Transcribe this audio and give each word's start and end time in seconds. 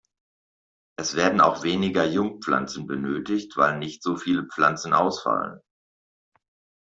Es 0.97 1.15
werden 1.15 1.41
auch 1.41 1.61
weniger 1.61 2.03
Jungpflanzen 2.03 2.87
benötigt, 2.87 3.55
weil 3.55 3.77
nicht 3.77 4.01
so 4.01 4.15
viele 4.15 4.47
Pflanzen 4.47 4.93
ausfallen. 4.93 5.59